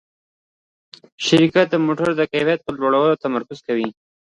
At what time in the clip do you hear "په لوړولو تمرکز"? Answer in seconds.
2.63-3.59